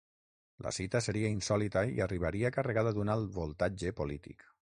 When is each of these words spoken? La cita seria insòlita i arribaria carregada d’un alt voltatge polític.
La 0.65 0.69
cita 0.77 1.01
seria 1.07 1.29
insòlita 1.33 1.83
i 1.97 2.01
arribaria 2.07 2.51
carregada 2.59 2.95
d’un 2.97 3.13
alt 3.19 3.29
voltatge 3.37 3.95
polític. 4.03 4.49